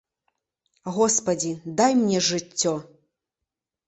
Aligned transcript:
Госпадзі, 0.95 1.51
дай 1.81 1.91
мне 1.99 2.17
жыццё! 2.29 2.73